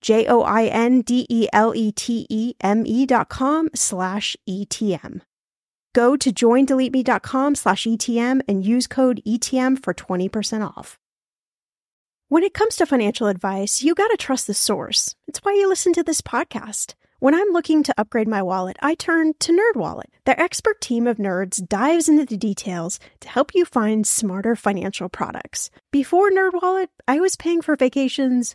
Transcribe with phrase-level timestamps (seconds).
[0.00, 4.36] J O I N D E L E T E M E dot com slash
[4.48, 5.20] ETM.
[5.94, 10.98] Go to joindeleteme.com slash ETM and use code ETM for 20% off.
[12.28, 15.14] When it comes to financial advice, you got to trust the source.
[15.26, 16.92] It's why you listen to this podcast.
[17.18, 20.10] When I'm looking to upgrade my wallet, I turn to NerdWallet.
[20.26, 25.08] Their expert team of nerds dives into the details to help you find smarter financial
[25.08, 25.70] products.
[25.90, 28.54] Before NerdWallet, I was paying for vacations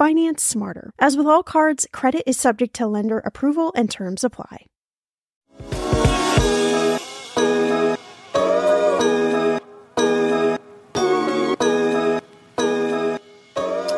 [0.00, 0.94] finance smarter.
[0.98, 4.64] As with all cards, credit is subject to lender approval and terms apply.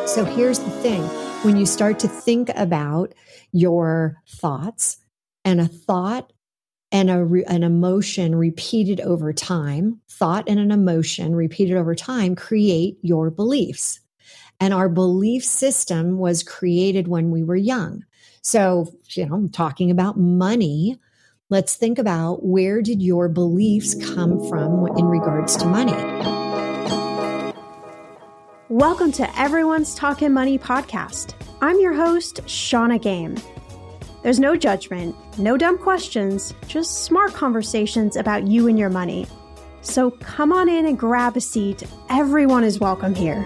[0.05, 1.01] So here's the thing
[1.45, 3.13] when you start to think about
[3.53, 4.97] your thoughts
[5.45, 6.33] and a thought
[6.91, 12.35] and a re- an emotion repeated over time, thought and an emotion repeated over time
[12.35, 14.01] create your beliefs.
[14.63, 18.05] And our belief system was created when we were young.
[18.41, 20.97] So, you know, talking about money.
[21.49, 25.91] Let's think about where did your beliefs come from in regards to money?
[28.69, 31.33] Welcome to Everyone's Talking Money podcast.
[31.61, 33.35] I'm your host, Shannah Game.
[34.21, 39.27] There's no judgment, no dumb questions, just smart conversations about you and your money.
[39.81, 41.83] So come on in and grab a seat.
[42.09, 43.45] Everyone is welcome here.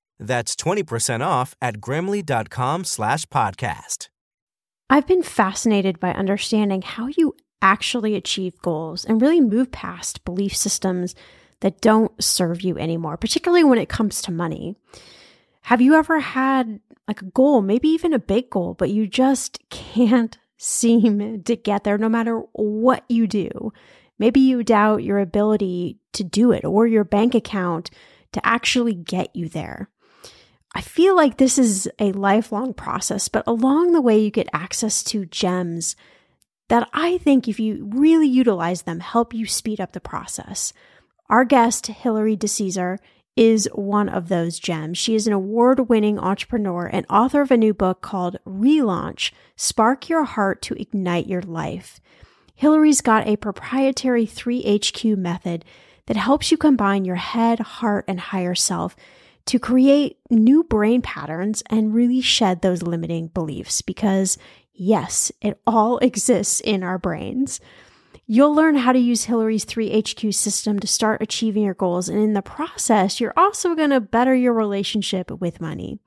[0.21, 4.07] That's 20% off at grammarly.com slash podcast.
[4.89, 10.55] I've been fascinated by understanding how you actually achieve goals and really move past belief
[10.55, 11.15] systems
[11.61, 14.75] that don't serve you anymore, particularly when it comes to money.
[15.63, 19.59] Have you ever had like a goal, maybe even a big goal, but you just
[19.69, 23.73] can't seem to get there no matter what you do?
[24.19, 27.89] Maybe you doubt your ability to do it or your bank account
[28.33, 29.89] to actually get you there.
[30.73, 35.03] I feel like this is a lifelong process, but along the way, you get access
[35.05, 35.95] to gems
[36.69, 40.71] that I think, if you really utilize them, help you speed up the process.
[41.29, 42.97] Our guest, Hilary DeCesare,
[43.35, 44.97] is one of those gems.
[44.97, 50.07] She is an award winning entrepreneur and author of a new book called Relaunch Spark
[50.07, 51.99] Your Heart to Ignite Your Life.
[52.55, 55.65] Hilary's got a proprietary 3HQ method
[56.05, 58.95] that helps you combine your head, heart, and higher self
[59.45, 64.37] to create new brain patterns and really shed those limiting beliefs because,
[64.73, 67.59] yes, it all exists in our brains.
[68.27, 72.07] You'll learn how to use Hilary's 3HQ system to start achieving your goals.
[72.07, 75.99] And in the process, you're also going to better your relationship with money.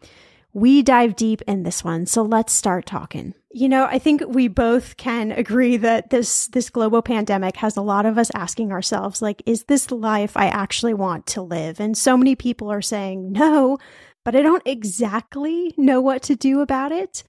[0.52, 3.34] We dive deep in this one, so let's start talking.
[3.56, 7.82] You know, I think we both can agree that this this global pandemic has a
[7.82, 11.78] lot of us asking ourselves like is this life I actually want to live?
[11.78, 13.78] And so many people are saying no,
[14.24, 17.22] but I don't exactly know what to do about it.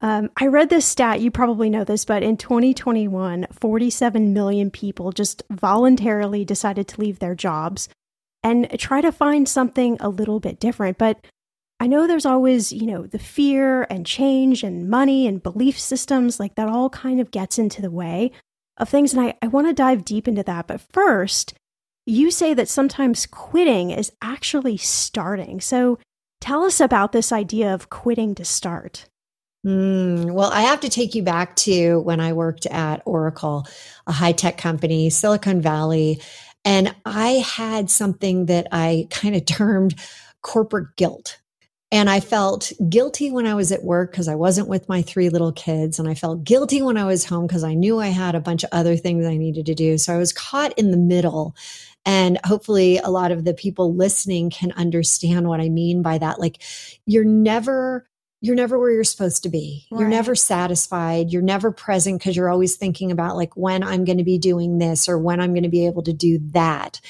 [0.00, 5.12] Um, I read this stat, you probably know this, but in 2021, 47 million people
[5.12, 7.88] just voluntarily decided to leave their jobs
[8.42, 10.98] and try to find something a little bit different.
[10.98, 11.24] But
[11.80, 16.40] I know there's always, you know, the fear and change and money and belief systems,
[16.40, 18.32] like that all kind of gets into the way
[18.76, 19.12] of things.
[19.12, 20.66] And I, I want to dive deep into that.
[20.66, 21.54] But first,
[22.04, 25.60] you say that sometimes quitting is actually starting.
[25.60, 25.98] So
[26.40, 29.06] tell us about this idea of quitting to start.
[29.66, 33.66] Mm, well, I have to take you back to when I worked at Oracle,
[34.06, 36.20] a high tech company, Silicon Valley.
[36.64, 39.94] And I had something that I kind of termed
[40.42, 41.38] corporate guilt.
[41.90, 45.30] And I felt guilty when I was at work because I wasn't with my three
[45.30, 45.98] little kids.
[45.98, 48.62] And I felt guilty when I was home because I knew I had a bunch
[48.62, 49.96] of other things I needed to do.
[49.96, 51.56] So I was caught in the middle.
[52.04, 56.40] And hopefully, a lot of the people listening can understand what I mean by that.
[56.40, 56.62] Like,
[57.06, 58.06] you're never
[58.40, 59.86] you're never where you're supposed to be.
[59.90, 60.00] Right.
[60.00, 61.30] You're never satisfied.
[61.30, 64.78] You're never present because you're always thinking about like when I'm going to be doing
[64.78, 67.00] this or when I'm going to be able to do that.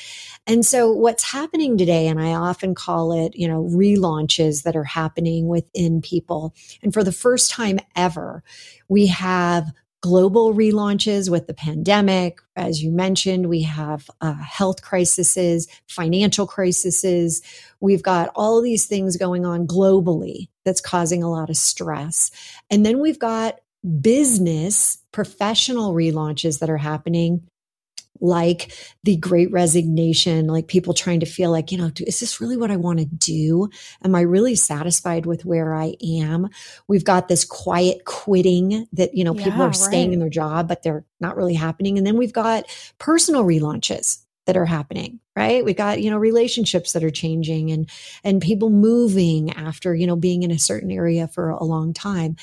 [0.48, 4.84] And so what's happening today, and I often call it, you know, relaunches that are
[4.84, 6.54] happening within people.
[6.82, 8.42] And for the first time ever,
[8.88, 12.38] we have global relaunches with the pandemic.
[12.56, 17.42] As you mentioned, we have uh, health crises, financial crises.
[17.80, 22.30] We've got all these things going on globally that's causing a lot of stress.
[22.70, 23.60] And then we've got
[24.00, 27.46] business professional relaunches that are happening
[28.20, 28.72] like
[29.04, 32.70] the great resignation, like people trying to feel like, you know, is this really what
[32.70, 33.68] I want to do?
[34.04, 36.48] Am I really satisfied with where I am?
[36.86, 40.14] We've got this quiet quitting that, you know, yeah, people are staying right.
[40.14, 41.98] in their job, but they're not really happening.
[41.98, 42.64] And then we've got
[42.98, 44.18] personal relaunches
[44.48, 47.90] that are happening right we've got you know relationships that are changing and
[48.24, 52.34] and people moving after you know being in a certain area for a long time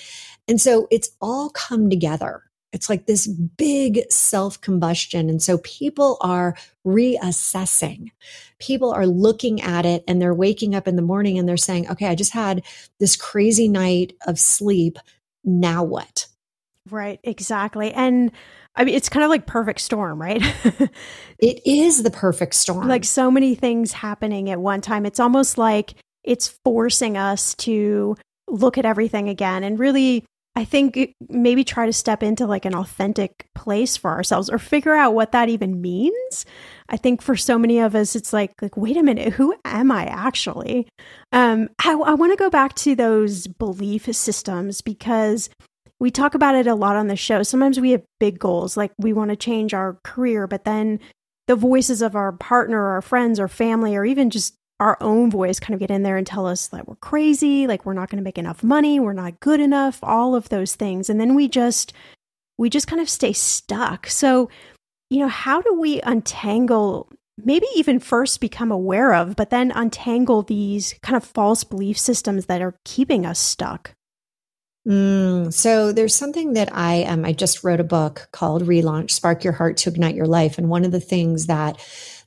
[0.48, 2.44] and so it's all come together
[2.76, 5.30] it's like this big self combustion.
[5.30, 6.56] And so people are
[6.86, 8.12] reassessing.
[8.60, 11.90] People are looking at it and they're waking up in the morning and they're saying,
[11.90, 12.64] okay, I just had
[13.00, 15.00] this crazy night of sleep.
[15.46, 16.28] Now what?
[16.92, 17.94] Right, exactly.
[17.94, 18.32] And
[18.76, 20.44] I mean, it's kind of like perfect storm, right?
[21.40, 22.90] it is the perfect storm.
[22.90, 25.06] Like so many things happening at one time.
[25.06, 28.18] It's almost like it's forcing us to
[28.50, 30.26] look at everything again and really
[30.58, 34.96] I think maybe try to step into like an authentic place for ourselves or figure
[34.96, 36.46] out what that even means.
[36.88, 39.92] I think for so many of us, it's like, like, wait a minute, who am
[39.92, 40.88] I actually?
[41.34, 45.50] Um, I, I want to go back to those belief systems because
[46.00, 47.44] we talk about it a lot on the show.
[47.44, 51.00] Sometimes we have big goals, like we want to change our career, but then
[51.48, 55.32] the voices of our partner, or our friends, or family, or even just our own
[55.32, 58.10] voice kind of get in there and tell us that we're crazy, like we're not
[58.10, 61.10] going to make enough money, we're not good enough, all of those things.
[61.10, 61.94] And then we just
[62.58, 64.08] we just kind of stay stuck.
[64.08, 64.50] So,
[65.10, 70.42] you know, how do we untangle maybe even first become aware of, but then untangle
[70.42, 73.94] these kind of false belief systems that are keeping us stuck?
[74.88, 79.44] Mm, so there's something that I um, I just wrote a book called Relaunch: Spark
[79.44, 81.80] Your Heart to Ignite Your Life, and one of the things that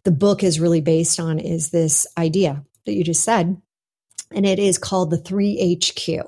[0.05, 3.61] the book is really based on is this idea that you just said.
[4.33, 6.25] And it is called the 3HQ.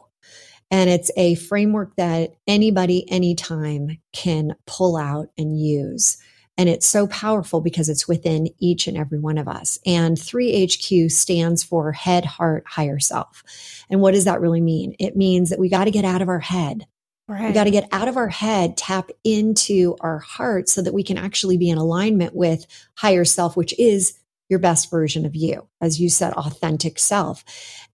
[0.70, 6.16] And it's a framework that anybody, anytime can pull out and use.
[6.56, 9.78] And it's so powerful because it's within each and every one of us.
[9.86, 13.42] And 3HQ stands for head, heart, higher self.
[13.88, 14.94] And what does that really mean?
[14.98, 16.86] It means that we got to get out of our head.
[17.30, 17.46] Right.
[17.46, 21.04] We got to get out of our head, tap into our heart so that we
[21.04, 24.18] can actually be in alignment with higher self, which is
[24.48, 27.44] your best version of you, as you said, authentic self.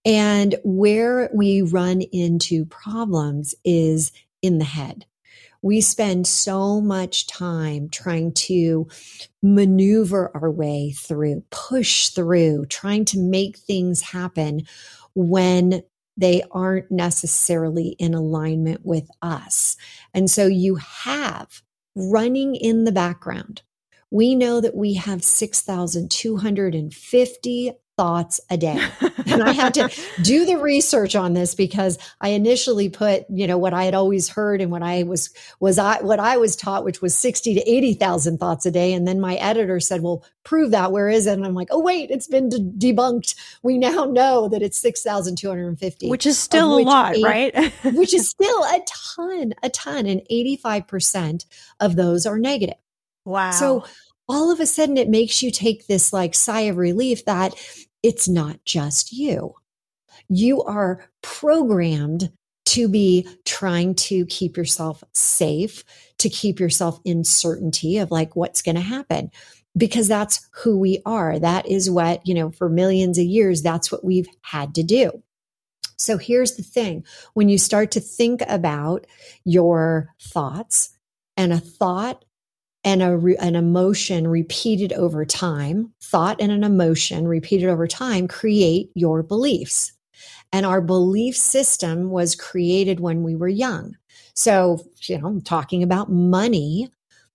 [0.03, 5.05] And where we run into problems is in the head.
[5.61, 8.87] We spend so much time trying to
[9.43, 14.63] maneuver our way through, push through, trying to make things happen
[15.13, 15.83] when
[16.17, 19.77] they aren't necessarily in alignment with us.
[20.13, 21.61] And so you have
[21.95, 23.61] running in the background.
[24.09, 28.79] We know that we have 6,250 thoughts a day.
[29.25, 29.89] and I had to
[30.21, 34.29] do the research on this because I initially put, you know, what I had always
[34.29, 37.69] heard and what I was was I what I was taught which was 60 to
[37.69, 40.91] 80,000 thoughts a day and then my editor said, "Well, prove that.
[40.91, 43.35] Where is it?" And I'm like, "Oh wait, it's been de- debunked.
[43.63, 47.73] We now know that it's 6,250." Which is still a lot, eight, right?
[47.83, 48.79] which is still a
[49.15, 51.45] ton, a ton and 85%
[51.79, 52.77] of those are negative.
[53.25, 53.51] Wow.
[53.51, 53.83] So
[54.29, 57.53] all of a sudden it makes you take this like sigh of relief that
[58.03, 59.55] it's not just you.
[60.29, 62.31] You are programmed
[62.65, 65.83] to be trying to keep yourself safe,
[66.17, 69.31] to keep yourself in certainty of like what's going to happen
[69.75, 71.39] because that's who we are.
[71.39, 75.23] That is what, you know, for millions of years, that's what we've had to do.
[75.97, 79.07] So here's the thing when you start to think about
[79.45, 80.97] your thoughts,
[81.37, 82.25] and a thought
[82.83, 88.27] and a re- an emotion repeated over time, thought and an emotion repeated over time
[88.27, 89.91] create your beliefs.
[90.53, 93.97] And our belief system was created when we were young.
[94.33, 96.89] So, you know, talking about money.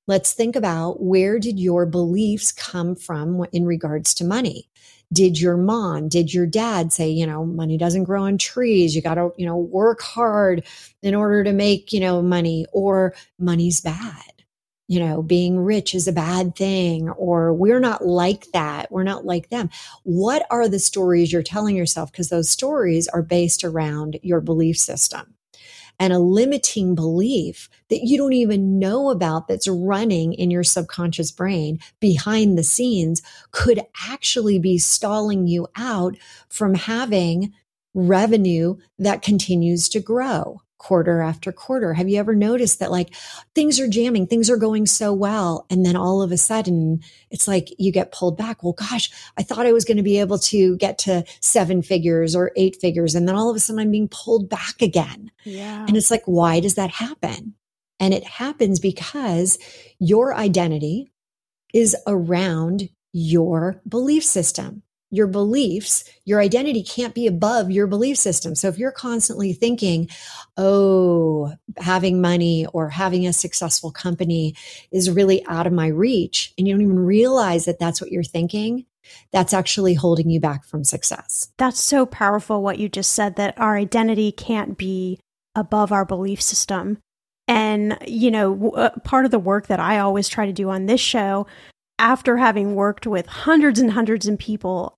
[0.06, 4.68] Let's think about where did your beliefs come from in regards to money?
[5.12, 8.96] Did your mom, did your dad say, you know, money doesn't grow on trees.
[8.96, 10.64] You got to, you know, work hard
[11.02, 14.41] in order to make, you know, money or money's bad
[14.88, 18.90] you know, being rich is a bad thing, or we're not like that.
[18.90, 19.70] We're not like them.
[20.02, 22.12] What are the stories you're telling yourself?
[22.12, 25.34] Because those stories are based around your belief system
[25.98, 31.30] and a limiting belief that you don't even know about that's running in your subconscious
[31.30, 36.16] brain behind the scenes could actually be stalling you out
[36.48, 37.52] from having
[37.94, 41.94] revenue that continues to grow quarter after quarter.
[41.94, 43.14] Have you ever noticed that like
[43.54, 45.64] things are jamming, things are going so well.
[45.70, 48.64] And then all of a sudden it's like you get pulled back.
[48.64, 49.08] Well, gosh,
[49.38, 52.76] I thought I was going to be able to get to seven figures or eight
[52.80, 53.14] figures.
[53.14, 55.30] And then all of a sudden I'm being pulled back again.
[55.44, 55.86] Yeah.
[55.86, 57.54] And it's like, why does that happen?
[58.00, 59.58] And it happens because
[60.00, 61.12] your identity
[61.72, 68.54] is around your belief system your beliefs, your identity can't be above your belief system.
[68.54, 70.08] So if you're constantly thinking,
[70.56, 74.56] oh, having money or having a successful company
[74.90, 78.24] is really out of my reach, and you don't even realize that that's what you're
[78.24, 78.86] thinking,
[79.32, 81.52] that's actually holding you back from success.
[81.58, 85.20] That's so powerful what you just said that our identity can't be
[85.54, 86.98] above our belief system.
[87.46, 90.86] And, you know, uh, part of the work that I always try to do on
[90.86, 91.46] this show
[91.98, 94.96] after having worked with hundreds and hundreds of people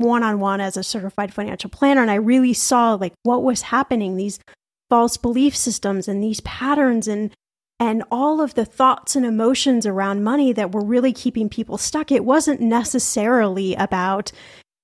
[0.00, 2.00] one on one as a certified financial planner.
[2.02, 4.40] And I really saw like what was happening, these
[4.88, 7.30] false belief systems and these patterns and
[7.78, 12.12] and all of the thoughts and emotions around money that were really keeping people stuck.
[12.12, 14.32] It wasn't necessarily about,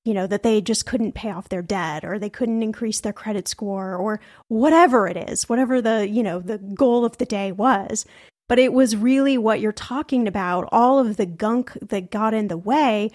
[0.06, 3.12] you know, that they just couldn't pay off their debt or they couldn't increase their
[3.12, 4.18] credit score or
[4.48, 8.06] whatever it is, whatever the, you know, the goal of the day was.
[8.48, 12.48] But it was really what you're talking about, all of the gunk that got in
[12.48, 13.10] the way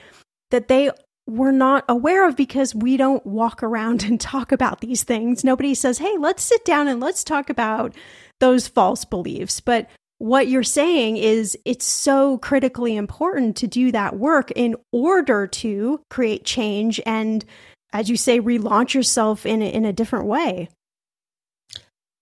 [0.51, 0.91] that they
[1.27, 5.43] we're not aware of because we don't walk around and talk about these things.
[5.43, 7.95] Nobody says, hey, let's sit down and let's talk about
[8.39, 9.59] those false beliefs.
[9.59, 15.47] But what you're saying is it's so critically important to do that work in order
[15.47, 17.43] to create change and,
[17.91, 20.69] as you say, relaunch yourself in a, in a different way.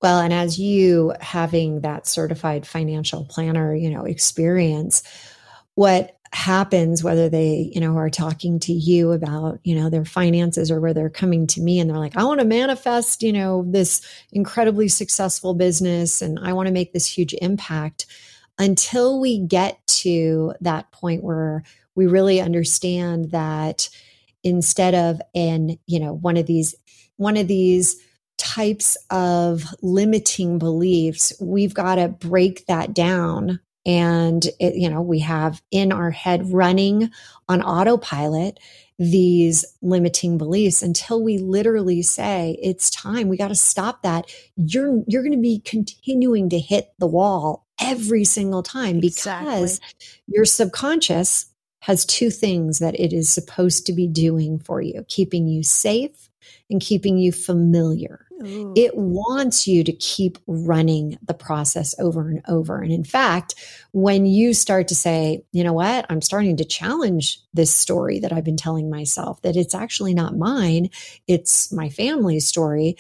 [0.02, 5.04] Well, and as you having that certified financial planner, you know, experience,
[5.76, 10.70] what happens whether they you know are talking to you about you know their finances
[10.70, 13.66] or where they're coming to me and they're like i want to manifest you know
[13.68, 18.06] this incredibly successful business and i want to make this huge impact.
[18.60, 21.64] Until we get to that point where
[21.96, 23.90] we really understand that
[24.44, 26.76] instead of in you know one of these
[27.18, 28.02] one of these
[28.38, 35.20] types of limiting beliefs we've got to break that down And, it, you know, we
[35.20, 37.10] have in our head running
[37.48, 38.60] on autopilot
[39.00, 45.02] these limiting beliefs until we literally say it's time we got to stop that you're
[45.08, 50.08] you're going to be continuing to hit the wall every single time because exactly.
[50.28, 51.46] your subconscious
[51.80, 56.30] has two things that it is supposed to be doing for you keeping you safe
[56.70, 58.26] and keeping you familiar.
[58.46, 58.74] Ooh.
[58.76, 62.82] It wants you to keep running the process over and over.
[62.82, 63.56] And in fact,
[63.92, 68.32] when you start to say, you know what, I'm starting to challenge this story that
[68.32, 70.90] I've been telling myself, that it's actually not mine,
[71.28, 72.96] it's my family's story.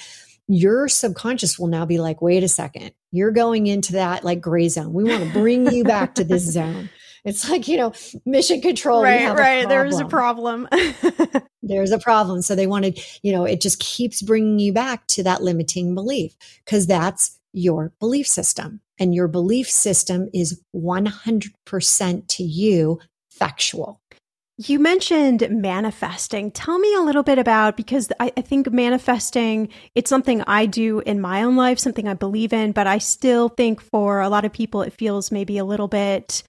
[0.47, 4.67] Your subconscious will now be like, wait a second, you're going into that like gray
[4.67, 4.93] zone.
[4.93, 6.89] We want to bring you back to this zone.
[7.29, 7.93] It's like, you know,
[8.25, 9.03] mission control.
[9.03, 9.69] Right, right.
[9.69, 10.67] There's a problem.
[11.63, 12.41] There's a problem.
[12.41, 16.35] So they wanted, you know, it just keeps bringing you back to that limiting belief
[16.65, 18.81] because that's your belief system.
[18.99, 24.01] And your belief system is 100% to you factual.
[24.61, 26.51] You mentioned manifesting.
[26.51, 30.99] Tell me a little bit about because I, I, think manifesting it's something I do
[30.99, 34.43] in my own life, something I believe in, but I still think for a lot
[34.43, 36.43] of people it feels maybe a little bit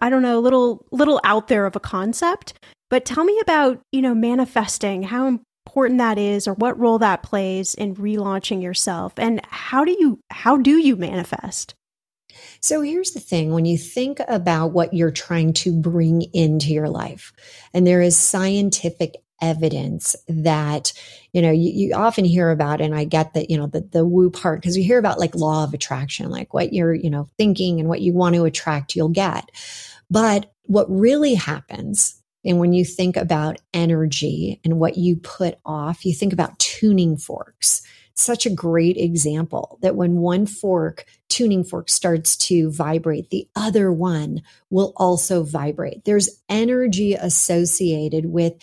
[0.00, 2.54] I don't know, a little little out there of a concept.
[2.90, 7.22] But tell me about, you know, manifesting, how important that is or what role that
[7.22, 11.74] plays in relaunching yourself and how do you how do you manifest?
[12.60, 16.88] So here's the thing when you think about what you're trying to bring into your
[16.88, 17.32] life,
[17.72, 20.92] and there is scientific evidence that
[21.34, 24.06] you know you, you, often hear about and i get that you know the, the
[24.06, 27.28] woo part because you hear about like law of attraction like what you're you know
[27.36, 29.50] thinking and what you want to attract you'll get
[30.10, 36.06] but what really happens and when you think about energy and what you put off
[36.06, 37.82] you think about tuning forks
[38.14, 43.92] such a great example that when one fork tuning fork starts to vibrate, the other
[43.92, 46.04] one will also vibrate.
[46.04, 48.54] There's energy associated with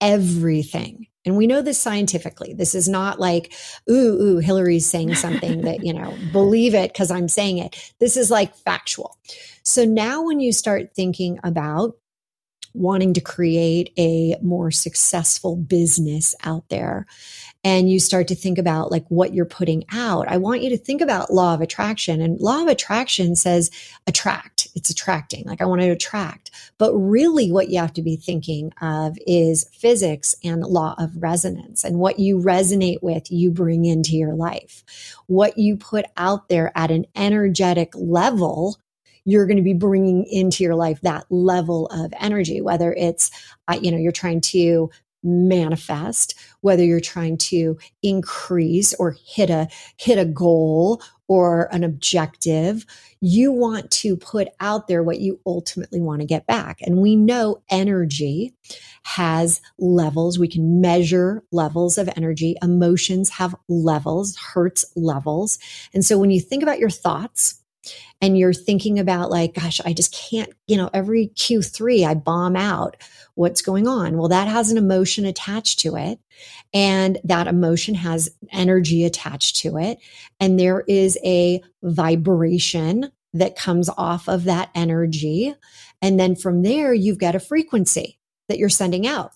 [0.00, 1.06] everything.
[1.26, 2.54] And we know this scientifically.
[2.54, 3.52] This is not like,
[3.90, 7.92] ooh, ooh, Hilary's saying something that, you know, believe it because I'm saying it.
[7.98, 9.18] This is like factual.
[9.62, 11.96] So now when you start thinking about
[12.72, 17.06] wanting to create a more successful business out there
[17.62, 20.78] and you start to think about like what you're putting out, I want you to
[20.78, 22.22] think about law of attraction.
[22.22, 23.70] And law of attraction says
[24.06, 24.68] attract.
[24.74, 25.44] It's attracting.
[25.44, 26.50] Like I want to attract.
[26.78, 31.84] But really what you have to be thinking of is physics and law of resonance
[31.84, 34.82] and what you resonate with, you bring into your life.
[35.26, 38.78] What you put out there at an energetic level
[39.26, 43.30] you're going to be bringing into your life that level of energy, whether it's,
[43.68, 44.90] uh, you know, you're trying to
[45.22, 52.86] manifest whether you're trying to increase or hit a hit a goal or an objective
[53.20, 56.80] you want to put out there what you ultimately want to get back.
[56.80, 58.54] And we know energy
[59.02, 60.38] has levels.
[60.38, 62.56] We can measure levels of energy.
[62.62, 65.58] Emotions have levels hurts levels.
[65.92, 67.59] And so when you think about your thoughts
[68.20, 72.56] and you're thinking about like gosh i just can't you know every q3 i bomb
[72.56, 72.96] out
[73.34, 74.18] what's going on?
[74.18, 76.20] Well that has an emotion attached to it
[76.74, 79.98] and that emotion has energy attached to it
[80.38, 85.54] and there is a vibration that comes off of that energy
[86.02, 89.32] and then from there you've got a frequency that you're sending out.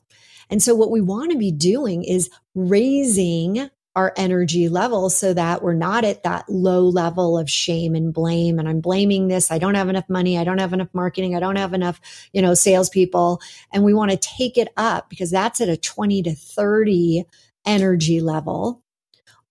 [0.51, 5.63] And so what we want to be doing is raising our energy level so that
[5.63, 8.59] we're not at that low level of shame and blame.
[8.59, 9.53] And I'm blaming this.
[9.53, 10.37] I don't have enough money.
[10.37, 11.37] I don't have enough marketing.
[11.37, 12.01] I don't have enough,
[12.33, 13.41] you know, salespeople.
[13.73, 17.25] And we want to take it up because that's at a 20 to 30
[17.65, 18.83] energy level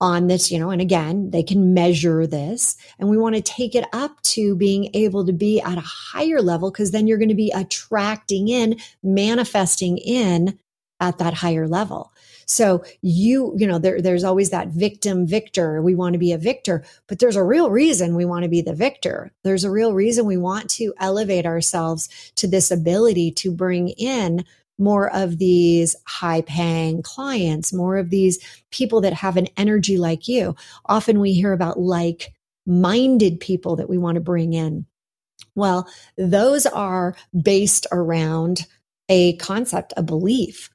[0.02, 3.74] on this, you know, and again, they can measure this and we want to take
[3.74, 7.30] it up to being able to be at a higher level because then you're going
[7.30, 10.60] to be attracting in, manifesting in
[11.00, 12.13] at that higher level.
[12.46, 15.82] So you, you know, there, there's always that victim victor.
[15.82, 18.62] We want to be a victor, but there's a real reason we want to be
[18.62, 19.32] the victor.
[19.44, 24.46] There's a real reason we want to elevate ourselves to this ability to bring in
[24.80, 28.40] more of these high paying clients, more of these
[28.72, 30.56] people that have an energy like you.
[30.86, 32.34] Often we hear about like
[32.66, 34.86] minded people that we want to bring in.
[35.56, 38.66] Well, those are based around
[39.10, 40.70] a concept, a belief.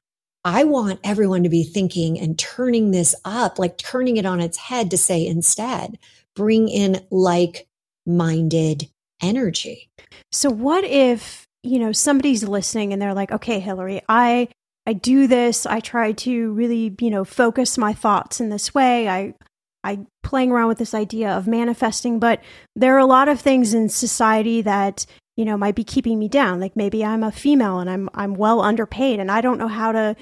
[0.45, 4.57] I want everyone to be thinking and turning this up, like turning it on its
[4.57, 5.97] head to say instead,
[6.35, 7.67] bring in like
[8.05, 8.89] minded
[9.21, 9.89] energy.
[10.31, 14.49] So, what if, you know, somebody's listening and they're like, okay, Hilary, I.
[14.87, 15.67] I do this.
[15.67, 19.07] I try to really, you know, focus my thoughts in this way.
[19.07, 19.35] I
[19.83, 22.41] I playing around with this idea of manifesting, but
[22.75, 25.05] there are a lot of things in society that
[25.39, 26.59] you know might be keeping me down.
[26.59, 29.93] Like maybe I'm a female and I'm I'm well underpaid and I don't know how
[29.93, 30.17] to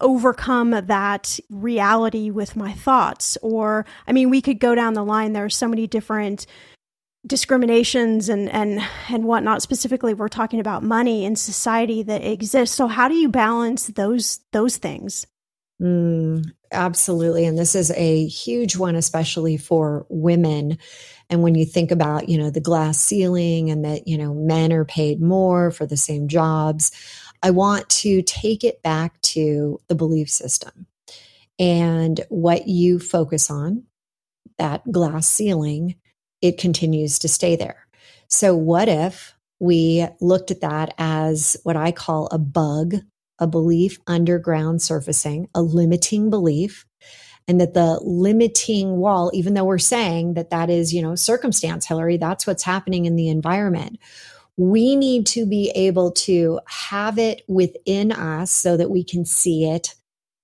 [0.00, 3.36] overcome that reality with my thoughts.
[3.42, 5.32] Or I mean, we could go down the line.
[5.32, 6.46] There are so many different
[7.26, 9.62] discriminations and and and whatnot.
[9.62, 12.76] Specifically, we're talking about money in society that exists.
[12.76, 15.26] So how do you balance those those things?
[15.82, 17.46] Mm, absolutely.
[17.46, 20.78] And this is a huge one, especially for women.
[21.30, 24.72] And when you think about, you know, the glass ceiling and that, you know, men
[24.72, 26.92] are paid more for the same jobs,
[27.42, 30.86] I want to take it back to the belief system
[31.58, 33.84] and what you focus on,
[34.58, 35.96] that glass ceiling,
[36.40, 37.86] it continues to stay there.
[38.28, 42.96] So, what if we looked at that as what I call a bug
[43.38, 46.86] a belief underground surfacing, a limiting belief,
[47.48, 51.86] and that the limiting wall, even though we're saying that that is, you know, circumstance,
[51.86, 53.98] Hilary, that's what's happening in the environment.
[54.56, 59.68] We need to be able to have it within us so that we can see
[59.68, 59.94] it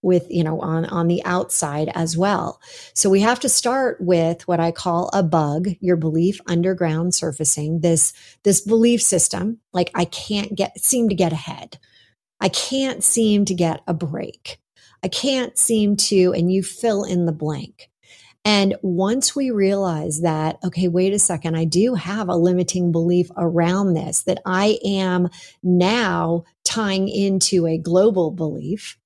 [0.01, 2.61] with you know on on the outside as well
[2.95, 7.81] so we have to start with what i call a bug your belief underground surfacing
[7.81, 8.13] this
[8.45, 11.79] this belief system like i can't get seem to get ahead
[12.41, 14.59] I can't seem to get a break.
[15.03, 17.91] I can't seem to, and you fill in the blank.
[18.45, 23.31] And once we realize that, okay, wait a second, I do have a limiting belief
[23.37, 25.29] around this, that I am
[25.63, 28.97] now tying into a global belief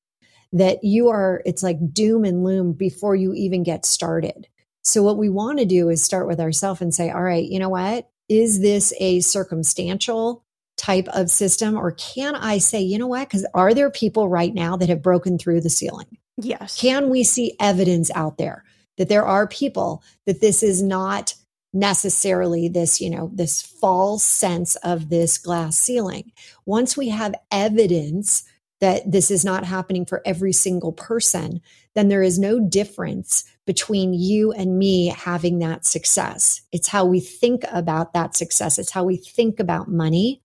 [0.52, 4.46] that you are, it's like doom and loom before you even get started.
[4.82, 7.58] So, what we want to do is start with ourselves and say, all right, you
[7.58, 8.08] know what?
[8.28, 10.44] Is this a circumstantial
[10.82, 11.76] type of system?
[11.76, 13.28] Or can I say, you know what?
[13.28, 16.18] Because are there people right now that have broken through the ceiling?
[16.36, 16.80] Yes.
[16.80, 18.64] Can we see evidence out there
[18.98, 21.34] that there are people that this is not
[21.72, 26.32] necessarily this, you know, this false sense of this glass ceiling?
[26.66, 28.44] Once we have evidence
[28.80, 31.60] that this is not happening for every single person,
[31.94, 36.62] then there is no difference between you and me having that success.
[36.72, 38.78] It's how we think about that success.
[38.78, 40.42] It's how we think about money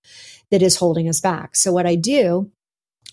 [0.52, 1.56] that is holding us back.
[1.56, 2.52] So what I do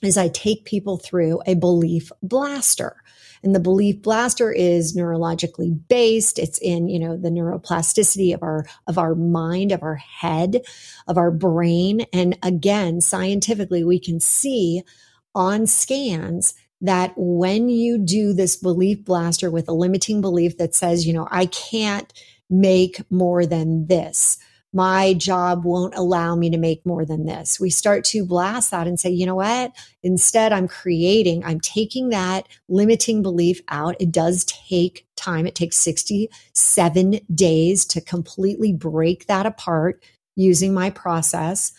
[0.03, 2.97] is I take people through a belief blaster.
[3.43, 6.39] And the belief blaster is neurologically based.
[6.39, 10.63] It's in, you know, the neuroplasticity of our, of our mind, of our head,
[11.07, 12.07] of our brain.
[12.13, 14.83] And again, scientifically, we can see
[15.35, 21.07] on scans that when you do this belief blaster with a limiting belief that says,
[21.07, 22.13] you know, I can't
[22.51, 24.39] make more than this.
[24.75, 27.59] My job won't allow me to make more than this.
[27.59, 29.73] We start to blast that and say, you know what?
[30.03, 33.97] Instead, I'm creating, I'm taking that limiting belief out.
[33.99, 35.47] It does take time.
[35.47, 40.03] It takes 67 days to completely break that apart
[40.37, 41.73] using my process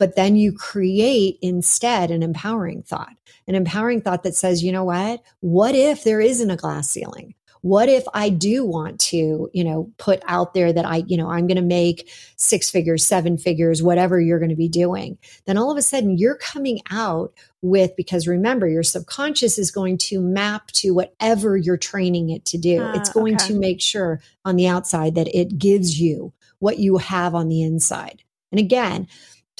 [0.00, 3.14] but then you create instead an empowering thought,
[3.46, 5.22] an empowering thought that says, you know what?
[5.40, 7.34] What if there isn't a glass ceiling?
[7.60, 11.28] What if I do want to, you know, put out there that I, you know,
[11.28, 15.18] I'm going to make six figures, seven figures, whatever you're going to be doing?
[15.44, 19.98] Then all of a sudden you're coming out with, because remember, your subconscious is going
[19.98, 22.82] to map to whatever you're training it to do.
[22.82, 23.48] Uh, it's going okay.
[23.48, 27.62] to make sure on the outside that it gives you what you have on the
[27.62, 28.22] inside.
[28.52, 29.06] And again,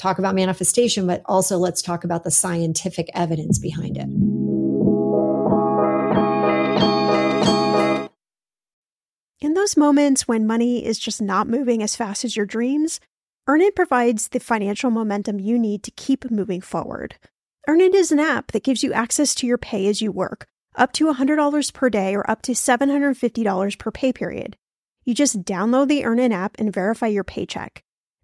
[0.01, 4.07] talk about manifestation, but also let's talk about the scientific evidence behind it.
[9.41, 12.99] In those moments when money is just not moving as fast as your dreams,
[13.47, 17.15] Earnin provides the financial momentum you need to keep moving forward.
[17.67, 20.93] Earnin is an app that gives you access to your pay as you work, up
[20.93, 24.57] to $100 per day or up to $750 per pay period.
[25.05, 27.83] You just download the Earnin app and verify your paycheck.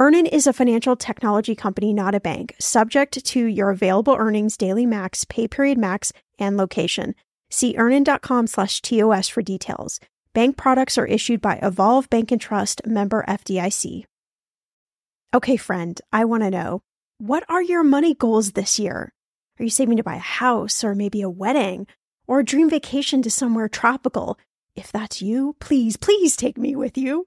[0.00, 4.86] Earnin is a financial technology company, not a bank, subject to your available earnings, daily
[4.86, 7.16] max, pay period max, and location.
[7.50, 9.98] See earnin.com slash TOS for details.
[10.34, 14.04] Bank products are issued by Evolve Bank and Trust member FDIC.
[15.34, 16.80] Okay, friend, I want to know
[17.18, 19.12] what are your money goals this year?
[19.58, 21.88] Are you saving to buy a house or maybe a wedding
[22.28, 24.38] or a dream vacation to somewhere tropical?
[24.76, 27.26] If that's you, please, please take me with you.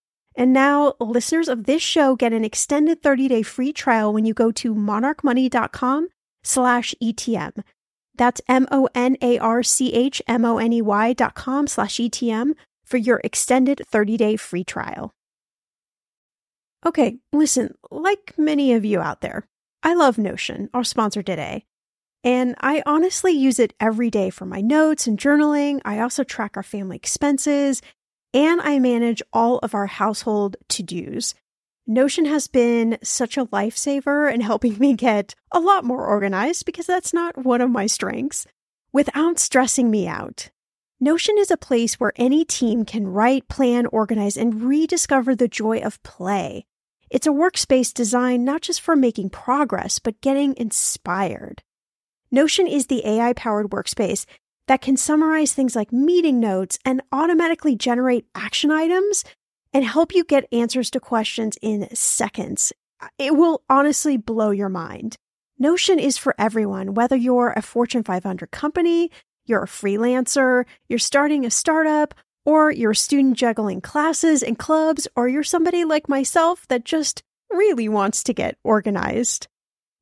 [0.35, 4.51] And now listeners of this show get an extended 30-day free trial when you go
[4.51, 6.07] to monarchmoney.com
[6.43, 7.63] slash ETM.
[8.15, 12.53] That's M-O-N-A-R-C-H-M-O-N-E-Y dot com slash ETM
[12.85, 15.13] for your extended 30-day free trial.
[16.85, 19.47] Okay, listen, like many of you out there,
[19.83, 21.65] I love Notion, our sponsor today.
[22.23, 25.81] And I honestly use it every day for my notes and journaling.
[25.83, 27.81] I also track our family expenses
[28.33, 31.33] and I manage all of our household to dos.
[31.87, 36.85] Notion has been such a lifesaver in helping me get a lot more organized because
[36.85, 38.45] that's not one of my strengths
[38.93, 40.49] without stressing me out.
[40.99, 45.79] Notion is a place where any team can write, plan, organize, and rediscover the joy
[45.79, 46.65] of play.
[47.09, 51.63] It's a workspace designed not just for making progress, but getting inspired.
[52.31, 54.25] Notion is the AI powered workspace
[54.71, 59.25] that can summarize things like meeting notes and automatically generate action items
[59.73, 62.71] and help you get answers to questions in seconds.
[63.17, 65.17] It will honestly blow your mind.
[65.59, 69.11] Notion is for everyone, whether you're a Fortune 500 company,
[69.45, 72.13] you're a freelancer, you're starting a startup,
[72.45, 77.23] or you're a student juggling classes and clubs, or you're somebody like myself that just
[77.49, 79.49] really wants to get organized.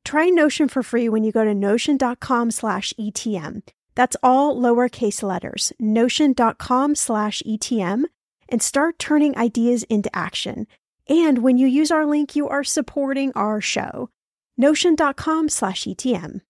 [0.04, 3.62] Try Notion for free when you go to notion.com slash ETM.
[3.94, 8.04] That's all lowercase letters, notion.com slash ETM,
[8.48, 10.66] and start turning ideas into action.
[11.08, 14.10] And when you use our link, you are supporting our show.
[14.56, 16.40] Notion.com slash ETM.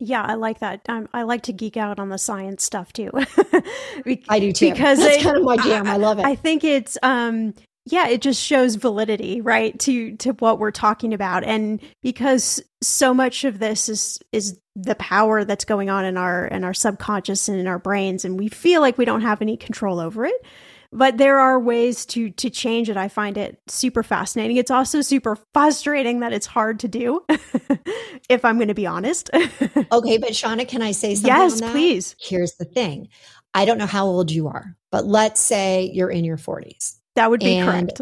[0.00, 0.82] Yeah, I like that.
[0.88, 3.10] Um, I like to geek out on the science stuff too.
[4.28, 4.70] I do too.
[4.70, 5.88] Because it's kind of my jam.
[5.88, 6.24] I, I love it.
[6.24, 7.54] I think it's um,
[7.92, 11.44] yeah, it just shows validity, right, to to what we're talking about.
[11.44, 16.46] And because so much of this is is the power that's going on in our
[16.46, 19.56] in our subconscious and in our brains and we feel like we don't have any
[19.56, 20.46] control over it.
[20.90, 22.96] But there are ways to to change it.
[22.96, 24.56] I find it super fascinating.
[24.56, 27.24] It's also super frustrating that it's hard to do,
[28.28, 29.30] if I'm going to be honest.
[29.92, 31.28] okay, but Shannah can I say something?
[31.28, 32.16] Yes, please.
[32.20, 33.08] Here's the thing.
[33.54, 37.30] I don't know how old you are, but let's say you're in your 40s that
[37.30, 38.00] would be and, correct.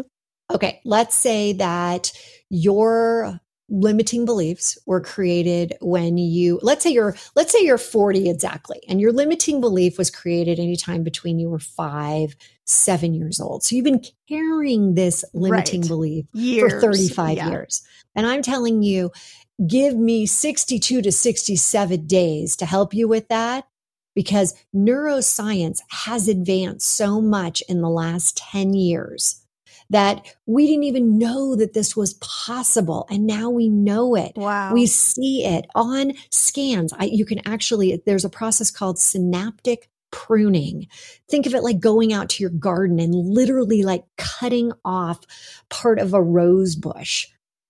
[0.53, 0.79] Okay.
[0.85, 2.11] Let's say that
[2.49, 8.79] your limiting beliefs were created when you let's say you're let's say you're 40 exactly
[8.87, 13.75] and your limiting belief was created anytime between you were 5 7 years old so
[13.75, 15.87] you've been carrying this limiting right.
[15.89, 16.71] belief years.
[16.71, 17.49] for 35 yeah.
[17.49, 19.11] years and i'm telling you
[19.67, 23.67] give me 62 to 67 days to help you with that
[24.17, 29.45] because neuroscience has advanced so much in the last 10 years
[29.91, 33.05] that we didn't even know that this was possible.
[33.11, 34.31] And now we know it.
[34.35, 34.73] Wow.
[34.73, 36.93] We see it on scans.
[36.97, 40.87] I, you can actually, there's a process called synaptic pruning.
[41.29, 45.19] Think of it like going out to your garden and literally like cutting off
[45.69, 47.27] part of a rose bush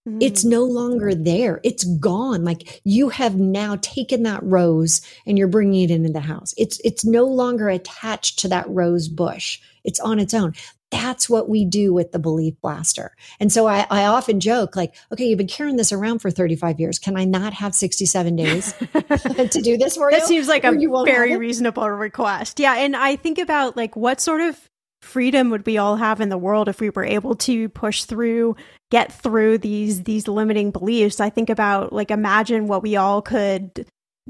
[0.07, 0.17] Mm.
[0.21, 1.59] It's no longer there.
[1.63, 2.43] It's gone.
[2.43, 6.53] Like you have now taken that rose and you're bringing it into the house.
[6.57, 9.59] It's it's no longer attached to that rose bush.
[9.83, 10.53] It's on its own.
[10.89, 13.13] That's what we do with the belief blaster.
[13.41, 16.79] And so I, I often joke like, okay, you've been carrying this around for 35
[16.79, 16.97] years.
[16.97, 20.17] Can I not have 67 days to do this for you?
[20.17, 20.71] That seems like a
[21.03, 22.61] very reasonable request.
[22.61, 22.77] Yeah.
[22.77, 24.57] And I think about like what sort of
[25.01, 28.55] freedom would we all have in the world if we were able to push through
[28.89, 31.19] get through these these limiting beliefs?
[31.19, 33.86] I think about like imagine what we all could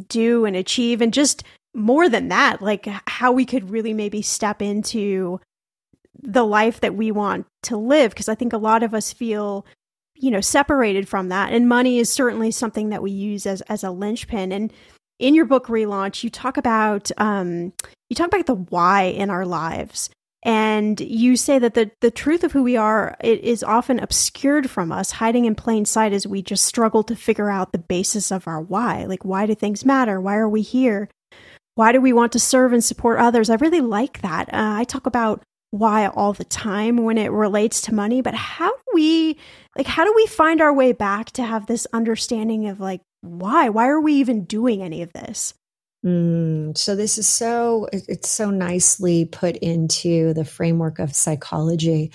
[0.08, 4.62] do and achieve and just more than that like how we could really maybe step
[4.62, 5.40] into
[6.22, 9.66] the life that we want to live because i think a lot of us feel
[10.16, 13.84] you know separated from that and money is certainly something that we use as as
[13.84, 14.74] a linchpin and
[15.20, 17.72] in your book relaunch you talk about um
[18.10, 20.10] you talk about the why in our lives
[20.44, 24.70] and you say that the, the truth of who we are it is often obscured
[24.70, 28.32] from us, hiding in plain sight as we just struggle to figure out the basis
[28.32, 29.06] of our why.
[29.06, 30.22] Like, why do things matter?
[30.22, 31.10] Why are we here?
[31.76, 33.50] Why do we want to serve and support others?
[33.50, 34.54] I really like that.
[34.54, 38.72] Uh, I talk about why all the time when it relates to money, but how
[38.72, 39.38] do we,
[39.78, 43.70] like, how do we find our way back to have this understanding of, like, why?
[43.70, 45.54] Why are we even doing any of this?
[46.06, 52.12] Mm, so this is so it's so nicely put into the framework of psychology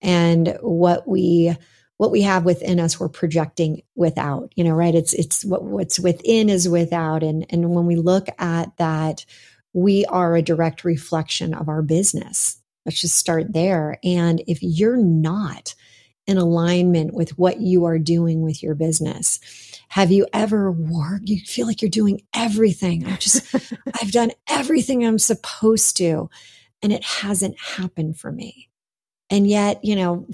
[0.00, 1.54] and what we
[1.98, 4.94] what we have within us we're projecting without you know right?
[4.94, 7.22] It's it's what what's within is without.
[7.22, 9.26] And and when we look at that
[9.74, 12.58] we are a direct reflection of our business.
[12.86, 13.98] Let's just start there.
[14.04, 15.74] And if you're not
[16.26, 19.40] in alignment with what you are doing with your business
[19.88, 21.28] have you ever worked?
[21.28, 23.06] You feel like you're doing everything.
[23.06, 23.54] I just,
[24.02, 26.30] I've done everything I'm supposed to,
[26.82, 28.70] and it hasn't happened for me.
[29.30, 30.26] And yet, you know,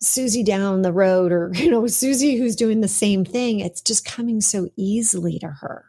[0.00, 4.04] Susie down the road, or, you know, Susie who's doing the same thing, it's just
[4.04, 5.86] coming so easily to her.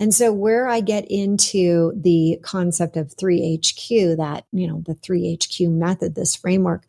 [0.00, 5.70] And so where I get into the concept of 3HQ, that, you know, the 3HQ
[5.70, 6.84] method, this framework,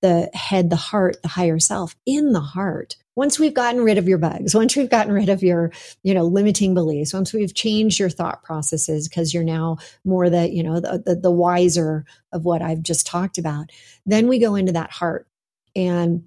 [0.00, 4.06] the head, the heart, the higher self in the heart, once we've gotten rid of
[4.06, 7.98] your bugs once we've gotten rid of your you know limiting beliefs once we've changed
[7.98, 12.44] your thought processes because you're now more the you know the, the, the wiser of
[12.44, 13.70] what i've just talked about
[14.04, 15.26] then we go into that heart
[15.74, 16.24] and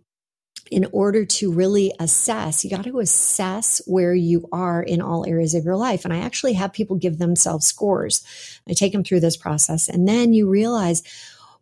[0.71, 5.55] in order to really assess, you got to assess where you are in all areas
[5.55, 6.05] of your life.
[6.05, 8.23] And I actually have people give themselves scores.
[8.67, 9.89] I take them through this process.
[9.89, 11.01] And then you realize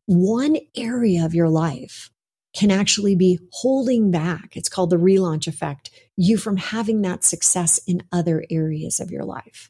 [0.05, 2.09] one area of your life
[2.57, 4.57] can actually be holding back.
[4.57, 9.23] It's called the relaunch effect, you from having that success in other areas of your
[9.23, 9.69] life.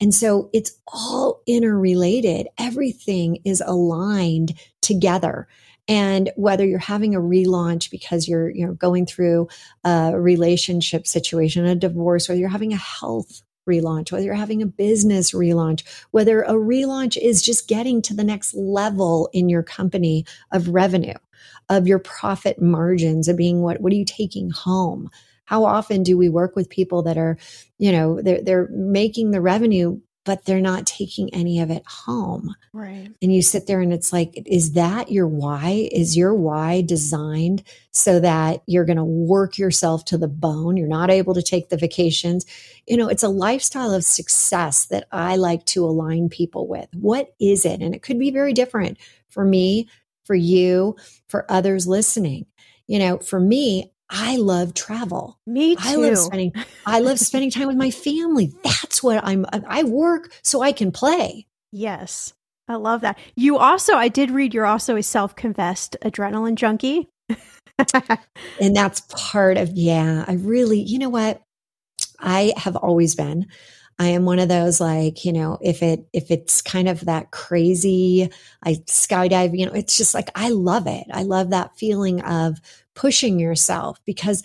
[0.00, 2.46] And so it's all interrelated.
[2.56, 5.48] Everything is aligned together.
[5.88, 9.48] And whether you're having a relaunch because you're, you know, going through
[9.82, 14.66] a relationship situation, a divorce, whether you're having a health relaunch, whether you're having a
[14.66, 20.24] business relaunch, whether a relaunch is just getting to the next level in your company
[20.52, 21.14] of revenue
[21.68, 25.10] of your profit margins of being what what are you taking home?
[25.44, 27.38] How often do we work with people that are
[27.78, 32.54] you know they're they're making the revenue but they're not taking any of it home?
[32.72, 33.10] Right.
[33.22, 35.88] And you sit there and it's like is that your why?
[35.92, 40.76] Is your why designed so that you're going to work yourself to the bone?
[40.76, 42.46] You're not able to take the vacations?
[42.86, 46.88] You know it's a lifestyle of success that i like to align people with.
[46.94, 47.80] What is it?
[47.80, 48.98] And it could be very different
[49.30, 49.88] for me
[50.24, 50.96] for you,
[51.28, 52.46] for others listening.
[52.86, 55.38] You know, for me, I love travel.
[55.46, 55.82] Me too.
[55.82, 56.52] I love spending
[56.84, 58.52] I love spending time with my family.
[58.64, 61.46] That's what I'm I work so I can play.
[61.72, 62.32] Yes.
[62.66, 63.18] I love that.
[63.36, 67.08] You also I did read you're also a self-confessed adrenaline junkie.
[68.60, 71.42] and that's part of yeah, I really, you know what?
[72.18, 73.46] I have always been.
[74.00, 77.32] I am one of those like, you know, if it if it's kind of that
[77.32, 78.30] crazy,
[78.64, 81.04] I skydive, you know, it's just like I love it.
[81.12, 82.58] I love that feeling of
[82.94, 84.42] pushing yourself because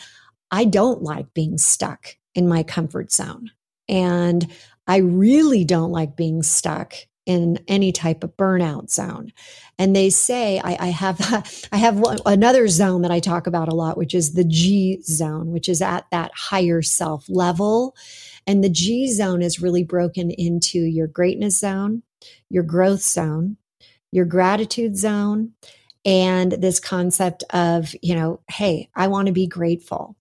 [0.51, 3.49] I don't like being stuck in my comfort zone.
[3.87, 4.45] And
[4.87, 6.93] I really don't like being stuck
[7.25, 9.31] in any type of burnout zone.
[9.79, 13.75] And they say I, I have I have another zone that I talk about a
[13.75, 17.95] lot, which is the G zone, which is at that higher self level.
[18.47, 22.03] And the G zone is really broken into your greatness zone,
[22.49, 23.57] your growth zone,
[24.11, 25.53] your gratitude zone,
[26.05, 30.15] and this concept of, you know, hey, I want to be grateful.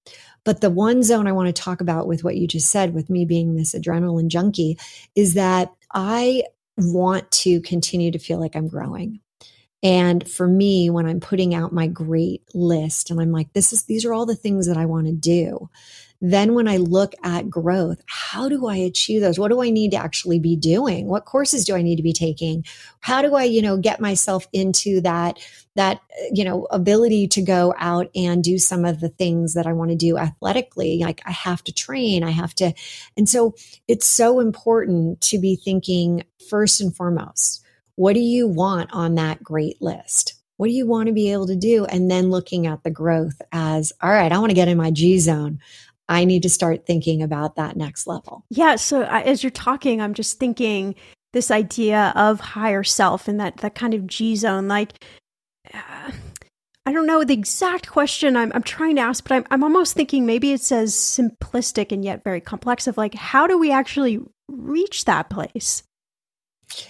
[0.45, 3.11] But the one zone I want to talk about with what you just said, with
[3.11, 4.79] me being this adrenaline junkie,
[5.15, 6.45] is that I
[6.77, 9.21] want to continue to feel like I'm growing.
[9.83, 13.85] And for me, when I'm putting out my great list and I'm like, this is,
[13.85, 15.69] these are all the things that I want to do.
[16.27, 19.39] Then when I look at growth, how do I achieve those?
[19.39, 21.07] What do I need to actually be doing?
[21.07, 22.65] What courses do I need to be taking?
[23.01, 25.39] How do I, you know, get myself into that,
[25.77, 26.01] that,
[26.33, 29.91] you know, ability to go out and do some of the things that I want
[29.91, 31.01] to do athletically?
[31.01, 32.73] Like I have to train, I have to.
[33.19, 33.55] And so
[33.87, 37.63] it's so important to be thinking first and foremost,
[37.97, 40.37] what do you want on that great list?
[40.57, 41.85] What do you want to be able to do?
[41.85, 44.91] And then looking at the growth as, all right, I want to get in my
[44.91, 45.59] G zone.
[46.09, 48.45] I need to start thinking about that next level.
[48.51, 48.77] Yeah.
[48.77, 50.95] So I, as you're talking, I'm just thinking
[51.33, 54.69] this idea of higher self and that, that kind of G zone.
[54.69, 55.05] Like,
[55.73, 56.13] uh,
[56.87, 59.95] I don't know the exact question I'm, I'm trying to ask, but I'm, I'm almost
[59.95, 64.21] thinking maybe it's as simplistic and yet very complex of like, how do we actually
[64.49, 65.83] reach that place?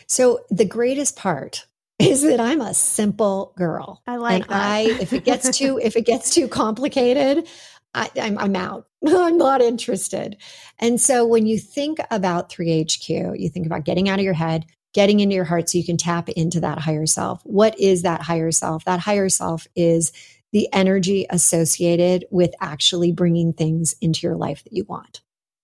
[0.09, 1.67] So the greatest part
[2.01, 4.03] is that I'm a simple girl.
[4.07, 4.63] I like and that.
[4.63, 7.47] I if it gets too if it gets too complicated,
[7.95, 8.87] I, I'm, I'm out.
[9.07, 10.37] I'm not interested.
[10.79, 14.67] And so when you think about 3HQ, you think about getting out of your head,
[14.93, 17.41] getting into your heart so you can tap into that higher self.
[17.45, 18.85] What is that higher self?
[18.85, 20.13] That higher self is
[20.53, 25.21] the energy associated with actually bringing things into your life that you want,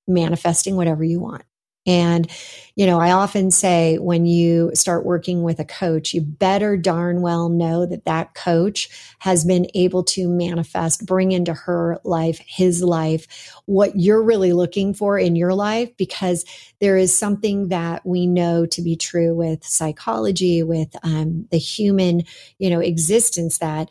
[0.09, 1.43] manifesting whatever you want.
[1.87, 2.31] And,
[2.77, 7.23] you know, I often say when you start working with a coach, you better darn
[7.23, 12.83] well know that that coach has been able to manifest, bring into her life, his
[12.83, 16.45] life, what you're really looking for in your life, because
[16.81, 22.25] there is something that we know to be true with psychology, with um, the human,
[22.59, 23.89] you know, existence that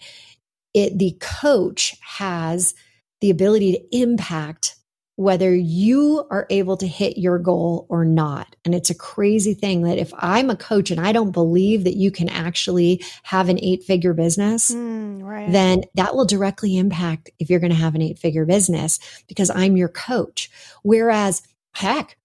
[0.76, 2.76] it, the coach has
[3.22, 4.76] the ability to impact
[5.20, 8.56] whether you are able to hit your goal or not.
[8.64, 11.98] And it's a crazy thing that if I'm a coach and I don't believe that
[11.98, 15.52] you can actually have an eight figure business, mm, right.
[15.52, 18.98] then that will directly impact if you're going to have an eight figure business
[19.28, 20.50] because I'm your coach.
[20.84, 21.42] Whereas,
[21.74, 22.16] heck,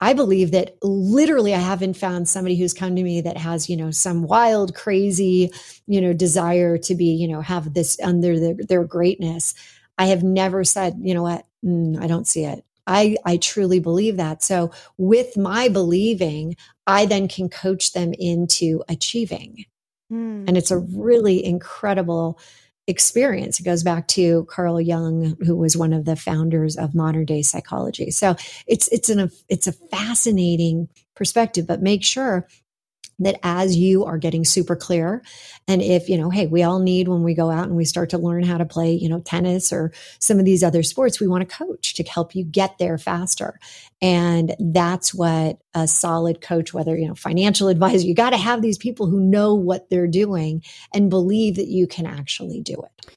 [0.00, 3.76] I believe that literally I haven't found somebody who's come to me that has, you
[3.76, 5.52] know, some wild, crazy,
[5.86, 9.54] you know, desire to be, you know, have this under their, their greatness.
[9.98, 12.64] I have never said, you know what, mm, I don't see it.
[12.86, 14.42] I, I truly believe that.
[14.42, 16.56] So, with my believing,
[16.86, 19.64] I then can coach them into achieving.
[20.12, 20.44] Mm.
[20.48, 22.38] And it's a really incredible
[22.86, 23.60] experience.
[23.60, 27.42] It goes back to Carl Jung, who was one of the founders of modern day
[27.42, 28.10] psychology.
[28.10, 28.34] So
[28.66, 32.48] it's it's an it's a fascinating perspective, but make sure
[33.20, 35.22] that as you are getting super clear
[35.68, 38.10] and if you know hey we all need when we go out and we start
[38.10, 41.26] to learn how to play you know tennis or some of these other sports we
[41.26, 43.58] want a coach to help you get there faster.
[44.02, 48.62] And that's what a solid coach whether you know financial advisor you got to have
[48.62, 50.62] these people who know what they're doing
[50.92, 53.16] and believe that you can actually do it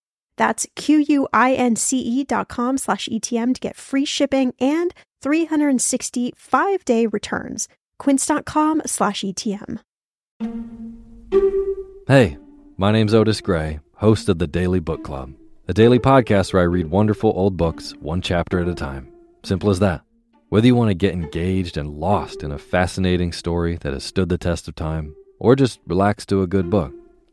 [0.37, 7.67] That's Q-U-I-N-C-E dot com slash ETM to get free shipping and 365 day returns.
[7.99, 9.79] Quince.com slash ETM.
[12.07, 12.37] Hey,
[12.77, 15.33] my name's Otis Gray, host of the Daily Book Club,
[15.67, 19.11] a daily podcast where I read wonderful old books one chapter at a time.
[19.43, 20.01] Simple as that.
[20.49, 24.29] Whether you want to get engaged and lost in a fascinating story that has stood
[24.29, 26.91] the test of time, or just relax to a good book,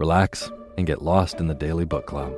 [0.00, 2.32] relax, and get lost in the Daily Book Club.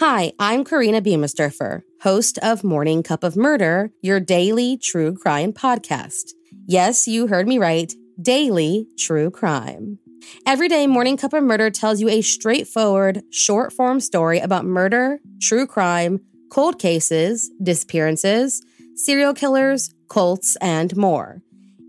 [0.00, 6.32] Hi, I'm Karina Biemersdorfer, host of Morning Cup of Murder, your daily true crime podcast.
[6.66, 9.98] Yes, you heard me right, daily true crime.
[10.46, 15.18] Every day, Morning Cup of Murder tells you a straightforward, short form story about murder,
[15.40, 18.62] true crime, cold cases, disappearances,
[18.94, 21.42] serial killers, cults, and more.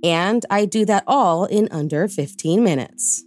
[0.06, 3.24] And I do that all in under 15 minutes.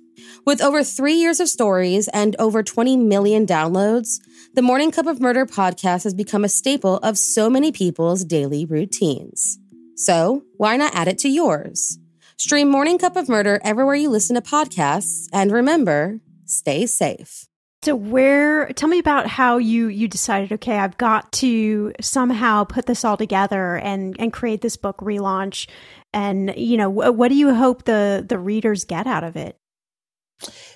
[0.46, 4.20] With over three years of stories and over 20 million downloads,
[4.54, 8.64] the Morning Cup of Murder podcast has become a staple of so many people's daily
[8.64, 9.58] routines.
[9.96, 11.98] So, why not add it to yours?
[12.36, 17.48] Stream Morning Cup of Murder everywhere you listen to podcasts, and remember, stay safe.
[17.82, 22.86] So where tell me about how you you decided okay I've got to somehow put
[22.86, 25.68] this all together and and create this book relaunch
[26.12, 29.58] and you know what do you hope the the readers get out of it?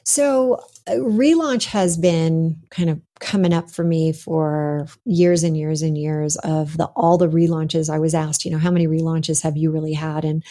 [0.04, 5.82] So, uh, relaunch has been kind of coming up for me for years and years
[5.82, 9.42] and years of the all the relaunches I was asked, you know, how many relaunches
[9.42, 10.42] have you really had and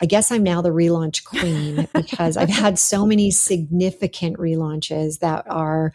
[0.00, 5.46] I guess I'm now the relaunch queen because I've had so many significant relaunches that
[5.48, 5.92] are,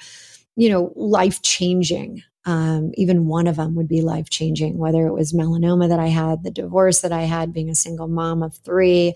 [0.55, 2.23] you know, life changing.
[2.45, 6.07] Um, even one of them would be life changing, whether it was melanoma that I
[6.07, 9.13] had, the divorce that I had, being a single mom of three,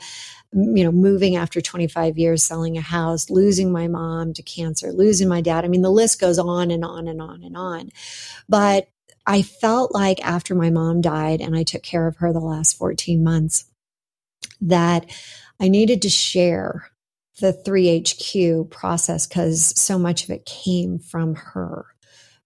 [0.53, 5.27] you know, moving after 25 years, selling a house, losing my mom to cancer, losing
[5.29, 5.65] my dad.
[5.65, 7.89] I mean, the list goes on and on and on and on.
[8.49, 8.89] But
[9.25, 12.77] I felt like after my mom died and I took care of her the last
[12.77, 13.65] 14 months,
[14.61, 15.05] that
[15.59, 16.89] I needed to share
[17.39, 21.85] the 3HQ process because so much of it came from her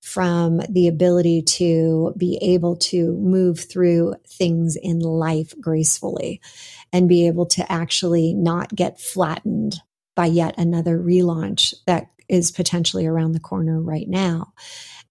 [0.08, 6.40] from the ability to be able to move through things in life gracefully
[6.94, 9.76] and be able to actually not get flattened
[10.16, 14.54] by yet another relaunch that is potentially around the corner right now.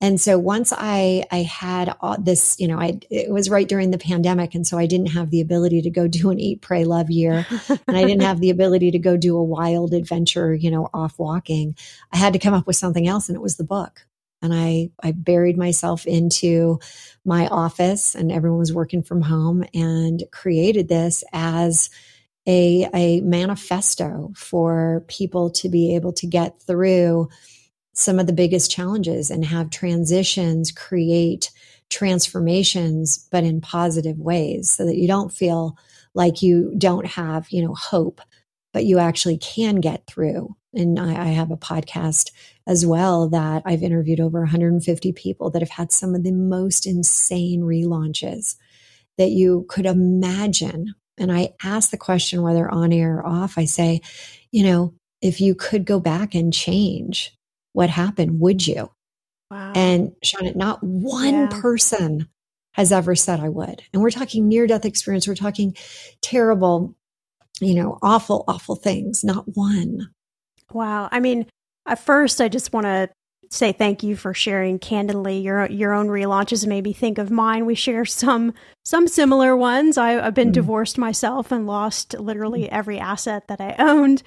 [0.01, 3.99] And so once I I had this, you know, I it was right during the
[3.99, 7.11] pandemic, and so I didn't have the ability to go do an eat, pray, love
[7.11, 7.47] year,
[7.87, 11.19] and I didn't have the ability to go do a wild adventure, you know, off
[11.19, 11.77] walking.
[12.13, 14.06] I had to come up with something else, and it was the book.
[14.43, 16.79] And I I buried myself into
[17.25, 21.91] my office, and everyone was working from home, and created this as
[22.47, 27.29] a, a manifesto for people to be able to get through
[27.93, 31.51] some of the biggest challenges and have transitions create
[31.89, 35.77] transformations, but in positive ways so that you don't feel
[36.15, 38.21] like you don't have, you know, hope,
[38.73, 40.55] but you actually can get through.
[40.77, 42.31] And I, I have a podcast
[42.67, 46.87] as well that I've interviewed over 150 people that have had some of the most
[46.87, 48.57] insane relaunches
[49.19, 50.95] that you could imagine.
[51.19, 54.03] And I ask the question whether on air or off, I say,
[54.53, 57.35] you know, if you could go back and change,
[57.73, 58.91] what happened, would you?
[59.51, 59.73] Wow.
[59.75, 61.49] And Shannah, not one yeah.
[61.51, 62.29] person
[62.73, 63.83] has ever said I would.
[63.93, 65.27] And we're talking near death experience.
[65.27, 65.75] We're talking
[66.21, 66.95] terrible,
[67.61, 69.25] you know, awful, awful things.
[69.25, 70.11] Not one.
[70.73, 71.09] Wow.
[71.11, 71.47] I mean,
[71.87, 73.09] at first, I just want to
[73.49, 77.65] say thank you for sharing candidly your your own relaunches made me think of mine
[77.65, 78.53] we share some
[78.85, 80.55] some similar ones I, have been mm.
[80.55, 82.69] divorced myself and lost literally mm.
[82.71, 84.25] every asset that i owned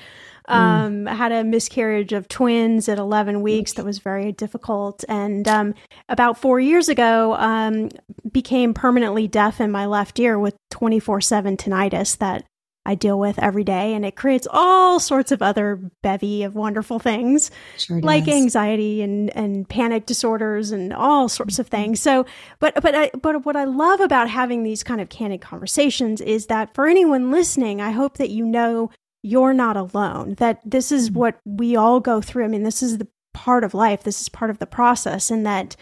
[0.49, 0.55] Mm.
[0.55, 1.15] Um, mm.
[1.15, 5.03] had a miscarriage of twins at 11 weeks that was very difficult.
[5.07, 5.75] And um,
[6.07, 7.89] about four years ago, um,
[8.31, 12.45] became permanently deaf in my left ear with 24 7 tinnitus that
[12.89, 13.93] I deal with every day.
[13.93, 19.29] And it creates all sorts of other bevy of wonderful things sure like anxiety and,
[19.37, 22.01] and panic disorders and all sorts of things.
[22.01, 22.25] So,
[22.59, 26.47] but, but, I, but what I love about having these kind of candid conversations is
[26.47, 28.89] that for anyone listening, I hope that you know
[29.21, 31.19] you're not alone, that this is mm-hmm.
[31.19, 32.45] what we all go through.
[32.45, 35.45] I mean, this is the part of life, this is part of the process, and
[35.45, 35.75] that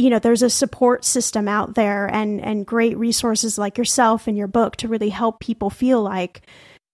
[0.00, 4.36] you know there's a support system out there and and great resources like yourself and
[4.36, 6.42] your book to really help people feel like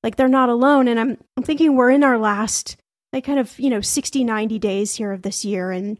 [0.02, 0.88] like they're not alone.
[0.88, 2.76] And i'm i'm thinking we're in our last
[3.12, 5.70] like kind of you know 60 90 days here of this year.
[5.70, 5.98] And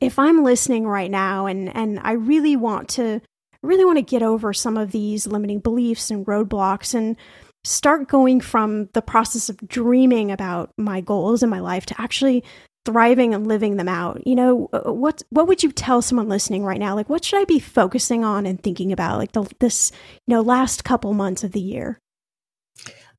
[0.00, 3.20] if i'm listening right now and and i really want to
[3.62, 7.16] really want to get over some of these limiting beliefs and roadblocks and
[7.64, 12.42] start going from the process of dreaming about my goals in my life to actually
[12.84, 14.26] thriving and living them out.
[14.26, 16.94] You know, uh, what what would you tell someone listening right now?
[16.94, 19.18] Like, what should I be focusing on and thinking about?
[19.18, 19.92] Like the this
[20.26, 21.98] you know last couple months of the year.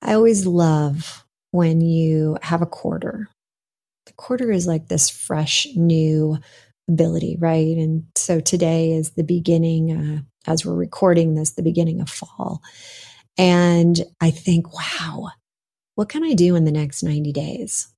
[0.01, 3.29] I always love when you have a quarter.
[4.05, 6.39] The quarter is like this fresh new
[6.89, 7.77] ability, right?
[7.77, 12.61] And so today is the beginning, uh, as we're recording this, the beginning of fall.
[13.37, 15.29] And I think, wow,
[15.95, 17.92] what can I do in the next 90 days?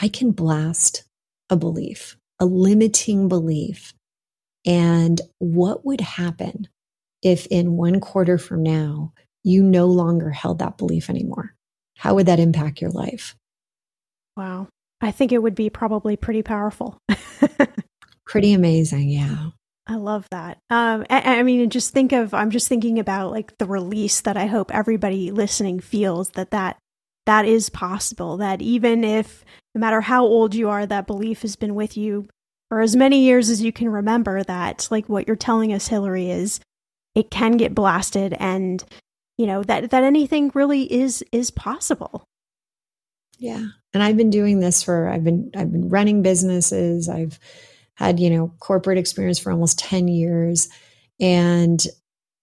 [0.00, 1.04] I can blast
[1.50, 3.94] a belief, a limiting belief.
[4.66, 6.68] And what would happen
[7.22, 11.54] if in one quarter from now, you no longer held that belief anymore?
[11.96, 13.36] How would that impact your life?
[14.36, 14.68] Wow.
[15.00, 16.98] I think it would be probably pretty powerful.
[18.26, 19.10] pretty amazing.
[19.10, 19.50] Yeah.
[19.86, 20.58] I love that.
[20.70, 24.36] Um, I, I, mean, just think of, I'm just thinking about like the release that
[24.36, 26.78] I hope everybody listening feels that that,
[27.30, 28.36] that is possible.
[28.38, 32.28] That even if, no matter how old you are, that belief has been with you
[32.68, 36.30] for as many years as you can remember that, like what you're telling us, Hilary,
[36.30, 36.60] is
[37.14, 38.84] it can get blasted and,
[39.38, 42.24] you know, that, that anything really is, is possible.
[43.38, 43.66] Yeah.
[43.94, 47.08] And I've been doing this for, I've been, I've been running businesses.
[47.08, 47.38] I've,
[48.00, 50.70] had, you know, corporate experience for almost 10 years.
[51.20, 51.84] And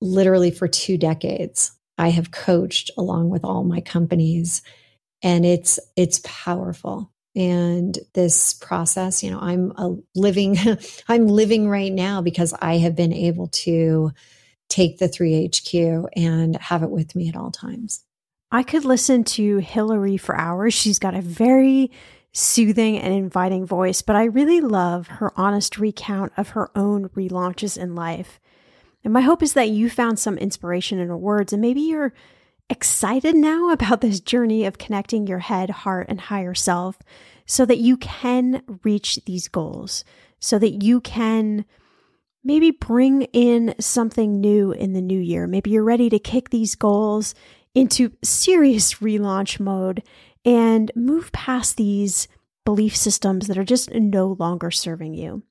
[0.02, 4.62] literally for two decades, I have coached along with all my companies.
[5.24, 7.12] And it's, it's powerful.
[7.36, 10.58] And this process, you know, I'm a living,
[11.08, 14.12] I'm living right now because I have been able to
[14.70, 18.04] take the 3HQ and have it with me at all times.
[18.52, 20.74] I could listen to Hilary for hours.
[20.74, 21.92] She's got a very
[22.32, 27.78] soothing and inviting voice, but I really love her honest recount of her own relaunches
[27.78, 28.40] in life.
[29.04, 32.14] And my hope is that you found some inspiration in her words, and maybe you're
[32.70, 36.98] excited now about this journey of connecting your head, heart, and higher self
[37.46, 40.04] so that you can reach these goals,
[40.40, 41.66] so that you can
[42.44, 45.48] maybe bring in something new in the new year.
[45.48, 47.36] Maybe you're ready to kick these goals
[47.74, 50.04] into serious relaunch mode
[50.46, 52.28] and move past these
[52.66, 55.44] belief systems that are just no longer serving you.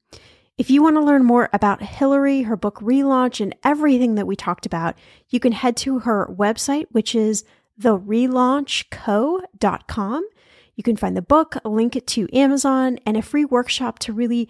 [0.58, 4.36] If you want to learn more about Hilary, her book relaunch, and everything that we
[4.36, 4.96] talked about,
[5.28, 7.44] you can head to her website, which is
[7.78, 10.28] therelaunchco.com.
[10.74, 14.48] You can find the book, link to Amazon, and a free workshop to really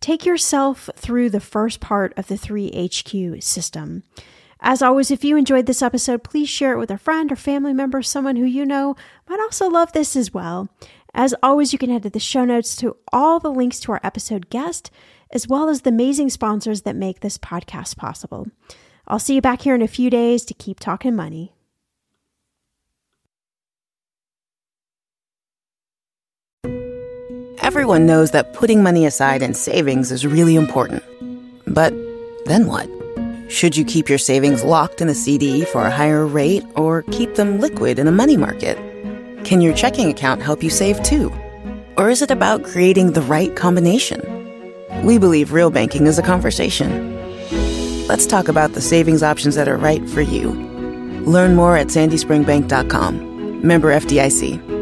[0.00, 4.04] take yourself through the first part of the 3HQ system.
[4.60, 7.72] As always, if you enjoyed this episode, please share it with a friend or family
[7.72, 8.94] member, someone who you know
[9.28, 10.68] might also love this as well.
[11.14, 14.00] As always, you can head to the show notes to all the links to our
[14.04, 14.92] episode guest,
[15.30, 18.46] as well as the amazing sponsors that make this podcast possible.
[19.06, 21.52] I'll see you back here in a few days to keep talking money.
[27.62, 31.02] Everyone knows that putting money aside in savings is really important.
[31.66, 31.92] But
[32.46, 32.88] then what?
[33.50, 37.34] Should you keep your savings locked in a CD for a higher rate or keep
[37.34, 38.76] them liquid in a money market?
[39.44, 41.32] Can your checking account help you save too?
[41.96, 44.47] Or is it about creating the right combination?
[45.02, 47.16] We believe real banking is a conversation.
[48.06, 50.52] Let's talk about the savings options that are right for you.
[51.24, 53.66] Learn more at sandyspringbank.com.
[53.66, 54.77] Member FDIC.